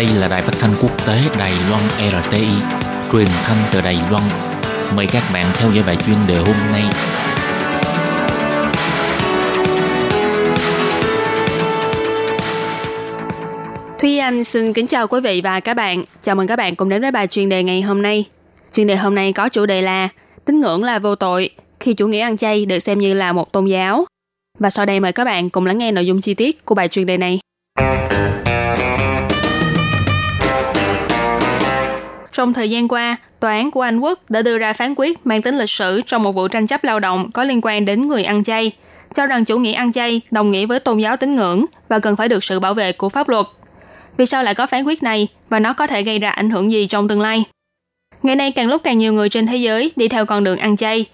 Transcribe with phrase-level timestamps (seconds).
[0.00, 2.46] Đây là đài phát thanh quốc tế Đài Loan RTI,
[3.12, 4.22] truyền thanh từ Đài Loan.
[4.96, 6.82] Mời các bạn theo dõi bài chuyên đề hôm nay.
[13.98, 16.04] Thúy Anh xin kính chào quý vị và các bạn.
[16.22, 18.24] Chào mừng các bạn cùng đến với bài chuyên đề ngày hôm nay.
[18.72, 20.08] Chuyên đề hôm nay có chủ đề là
[20.44, 23.52] tín ngưỡng là vô tội khi chủ nghĩa ăn chay được xem như là một
[23.52, 24.04] tôn giáo.
[24.58, 26.88] Và sau đây mời các bạn cùng lắng nghe nội dung chi tiết của bài
[26.88, 27.40] chuyên đề này.
[32.32, 35.42] Trong thời gian qua, Tòa án của Anh Quốc đã đưa ra phán quyết mang
[35.42, 38.24] tính lịch sử trong một vụ tranh chấp lao động có liên quan đến người
[38.24, 38.72] ăn chay,
[39.14, 42.16] cho rằng chủ nghĩa ăn chay đồng nghĩa với tôn giáo tín ngưỡng và cần
[42.16, 43.46] phải được sự bảo vệ của pháp luật.
[44.16, 46.70] Vì sao lại có phán quyết này và nó có thể gây ra ảnh hưởng
[46.70, 47.44] gì trong tương lai?
[48.22, 50.76] Ngày nay càng lúc càng nhiều người trên thế giới đi theo con đường ăn
[50.76, 51.04] chay.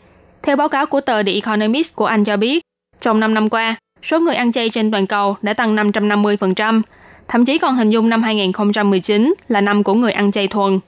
[0.42, 2.62] Theo báo cáo của tờ The Economist của Anh cho biết,
[3.00, 6.82] trong 5 năm qua, số người ăn chay trên toàn cầu đã tăng 550%,
[7.28, 10.80] thậm chí còn hình dung năm 2019 là năm của người ăn chay thuần.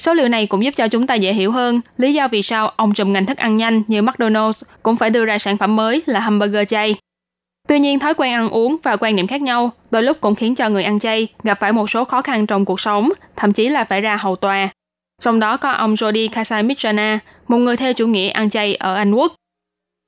[0.00, 2.72] Số liệu này cũng giúp cho chúng ta dễ hiểu hơn lý do vì sao
[2.76, 6.02] ông trùm ngành thức ăn nhanh như McDonald's cũng phải đưa ra sản phẩm mới
[6.06, 6.94] là hamburger chay.
[7.68, 10.54] Tuy nhiên, thói quen ăn uống và quan niệm khác nhau đôi lúc cũng khiến
[10.54, 13.68] cho người ăn chay gặp phải một số khó khăn trong cuộc sống, thậm chí
[13.68, 14.68] là phải ra hầu tòa.
[15.22, 18.94] Trong đó có ông Jody Kasai Michana, một người theo chủ nghĩa ăn chay ở
[18.94, 19.34] Anh Quốc.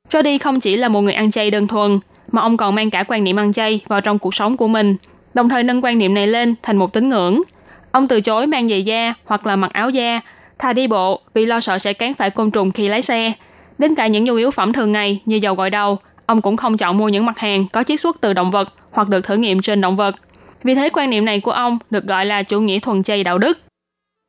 [0.08, 1.98] Jody không chỉ là một người ăn chay đơn thuần,
[2.30, 4.96] mà ông còn mang cả quan niệm ăn chay vào trong cuộc sống của mình,
[5.34, 7.42] đồng thời nâng quan niệm này lên thành một tín ngưỡng.
[7.92, 10.20] Ông từ chối mang giày da hoặc là mặc áo da,
[10.58, 13.32] thà đi bộ vì lo sợ sẽ cán phải côn trùng khi lái xe.
[13.78, 16.76] Đến cả những nhu yếu phẩm thường ngày như dầu gội đầu, ông cũng không
[16.76, 19.62] chọn mua những mặt hàng có chiết xuất từ động vật hoặc được thử nghiệm
[19.62, 20.14] trên động vật.
[20.64, 23.38] Vì thế quan niệm này của ông được gọi là chủ nghĩa thuần chay đạo
[23.38, 23.58] đức.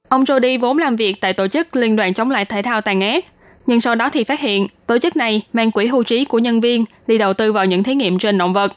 [0.09, 3.01] Ông Jody vốn làm việc tại tổ chức Liên đoàn chống lại thể thao tàn
[3.01, 3.25] ác,
[3.67, 6.61] nhưng sau đó thì phát hiện tổ chức này mang quỹ hưu trí của nhân
[6.61, 8.73] viên đi đầu tư vào những thí nghiệm trên động vật.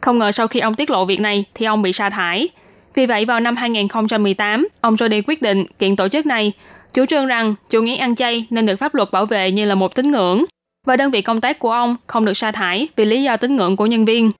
[0.00, 2.48] Không ngờ sau khi ông tiết lộ việc này thì ông bị sa thải.
[2.96, 6.52] Vì vậy vào năm 2018, ông Jody quyết định kiện tổ chức này,
[6.92, 9.74] chủ trương rằng chủ nghĩa ăn chay nên được pháp luật bảo vệ như là
[9.74, 10.44] một tín ngưỡng
[10.86, 13.56] và đơn vị công tác của ông không được sa thải vì lý do tín
[13.56, 14.30] ngưỡng của nhân viên.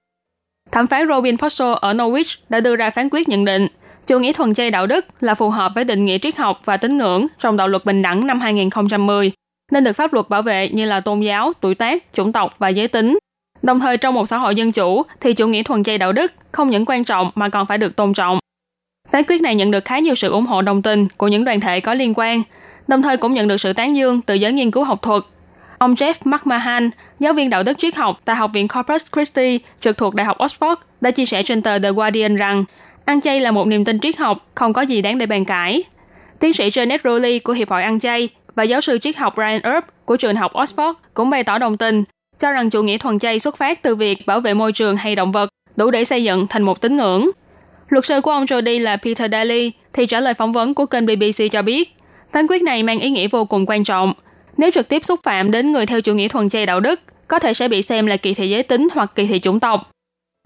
[0.73, 3.67] Thẩm phán Robin Postle ở Norwich đã đưa ra phán quyết nhận định
[4.07, 6.77] chủ nghĩa thuần chay đạo đức là phù hợp với định nghĩa triết học và
[6.77, 9.33] tín ngưỡng trong đạo luật bình đẳng năm 2010,
[9.73, 12.69] nên được pháp luật bảo vệ như là tôn giáo, tuổi tác, chủng tộc và
[12.69, 13.19] giới tính.
[13.63, 16.33] Đồng thời trong một xã hội dân chủ thì chủ nghĩa thuần chay đạo đức
[16.53, 18.39] không những quan trọng mà còn phải được tôn trọng.
[19.13, 21.61] Phán quyết này nhận được khá nhiều sự ủng hộ đồng tình của những đoàn
[21.61, 22.43] thể có liên quan,
[22.89, 25.23] đồng thời cũng nhận được sự tán dương từ giới nghiên cứu học thuật
[25.79, 29.99] Ông Jeff McMahon, giáo viên đạo đức triết học tại Học viện Corpus Christi trực
[29.99, 32.65] thuộc Đại học Oxford, đã chia sẻ trên tờ The Guardian rằng
[33.05, 35.85] ăn chay là một niềm tin triết học, không có gì đáng để bàn cãi.
[36.41, 39.63] Tiến sĩ Janet Rowley của Hiệp hội ăn chay và giáo sư triết học Brian
[39.63, 42.05] Earp của trường học Oxford cũng bày tỏ đồng tình,
[42.39, 45.15] cho rằng chủ nghĩa thuần chay xuất phát từ việc bảo vệ môi trường hay
[45.15, 47.31] động vật, đủ để xây dựng thành một tín ngưỡng.
[47.89, 51.07] Luật sư của ông Jody là Peter Daly thì trả lời phỏng vấn của kênh
[51.07, 51.97] BBC cho biết,
[52.33, 54.13] phán quyết này mang ý nghĩa vô cùng quan trọng–
[54.57, 57.39] nếu trực tiếp xúc phạm đến người theo chủ nghĩa thuần chay đạo đức, có
[57.39, 59.91] thể sẽ bị xem là kỳ thị giới tính hoặc kỳ thị chủng tộc.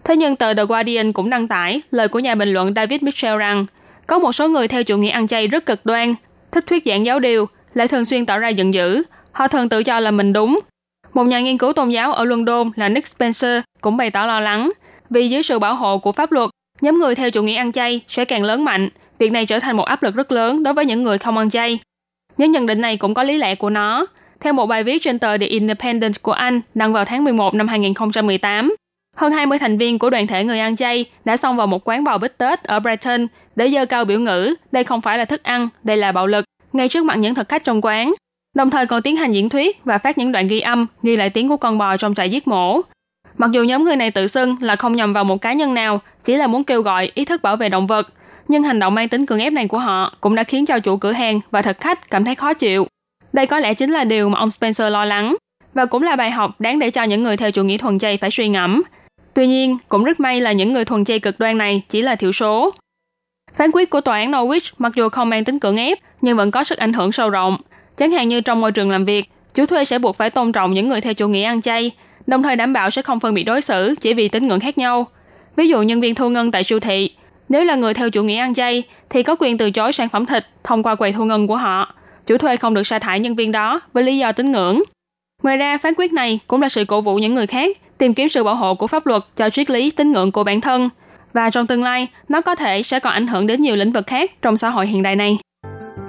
[0.03, 3.37] Thế nhưng tờ The Guardian cũng đăng tải lời của nhà bình luận David Mitchell
[3.37, 3.65] rằng
[4.07, 6.15] có một số người theo chủ nghĩa ăn chay rất cực đoan,
[6.51, 9.03] thích thuyết giảng giáo điều, lại thường xuyên tỏ ra giận dữ.
[9.31, 10.59] Họ thường tự cho là mình đúng.
[11.13, 14.39] Một nhà nghiên cứu tôn giáo ở London là Nick Spencer cũng bày tỏ lo
[14.39, 14.69] lắng
[15.09, 16.49] vì dưới sự bảo hộ của pháp luật,
[16.81, 18.89] nhóm người theo chủ nghĩa ăn chay sẽ càng lớn mạnh.
[19.19, 21.49] Việc này trở thành một áp lực rất lớn đối với những người không ăn
[21.49, 21.79] chay.
[22.37, 24.05] Những nhận định này cũng có lý lẽ của nó.
[24.39, 27.67] Theo một bài viết trên tờ The Independent của Anh đăng vào tháng 11 năm
[27.67, 28.75] 2018,
[29.17, 32.03] hơn 20 thành viên của đoàn thể người ăn chay đã xông vào một quán
[32.03, 35.43] bò bít tết ở Brighton để dơ cao biểu ngữ đây không phải là thức
[35.43, 38.13] ăn, đây là bạo lực, ngay trước mặt những thực khách trong quán.
[38.55, 41.29] Đồng thời còn tiến hành diễn thuyết và phát những đoạn ghi âm ghi lại
[41.29, 42.81] tiếng của con bò trong trại giết mổ.
[43.37, 46.01] Mặc dù nhóm người này tự xưng là không nhằm vào một cá nhân nào,
[46.23, 48.13] chỉ là muốn kêu gọi ý thức bảo vệ động vật,
[48.47, 50.97] nhưng hành động mang tính cưỡng ép này của họ cũng đã khiến cho chủ
[50.97, 52.87] cửa hàng và thực khách cảm thấy khó chịu.
[53.33, 55.35] Đây có lẽ chính là điều mà ông Spencer lo lắng
[55.73, 58.17] và cũng là bài học đáng để cho những người theo chủ nghĩa thuần chay
[58.17, 58.83] phải suy ngẫm.
[59.33, 62.15] Tuy nhiên, cũng rất may là những người thuần chay cực đoan này chỉ là
[62.15, 62.73] thiểu số.
[63.53, 66.51] Phán quyết của tòa án Norwich mặc dù không mang tính cưỡng ép nhưng vẫn
[66.51, 67.57] có sức ảnh hưởng sâu rộng.
[67.95, 70.73] Chẳng hạn như trong môi trường làm việc, chủ thuê sẽ buộc phải tôn trọng
[70.73, 71.91] những người theo chủ nghĩa ăn chay,
[72.27, 74.77] đồng thời đảm bảo sẽ không phân biệt đối xử chỉ vì tín ngưỡng khác
[74.77, 75.07] nhau.
[75.55, 77.09] Ví dụ nhân viên thu ngân tại siêu thị
[77.51, 80.25] nếu là người theo chủ nghĩa ăn chay, thì có quyền từ chối sản phẩm
[80.25, 81.93] thịt thông qua quầy thu ngân của họ.
[82.27, 84.83] Chủ thuê không được sa thải nhân viên đó với lý do tín ngưỡng.
[85.43, 88.29] Ngoài ra, phán quyết này cũng là sự cổ vũ những người khác tìm kiếm
[88.29, 90.89] sự bảo hộ của pháp luật cho triết lý tín ngưỡng của bản thân.
[91.33, 94.07] Và trong tương lai, nó có thể sẽ còn ảnh hưởng đến nhiều lĩnh vực
[94.07, 95.37] khác trong xã hội hiện đại này.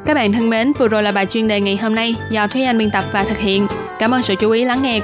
[0.07, 2.63] Các bạn thân mến, vừa rồi là bài chuyên đề ngày hôm nay do Thúy
[2.63, 3.67] Anh biên tập và thực hiện.
[3.99, 5.01] Cảm ơn sự chú ý lắng nghe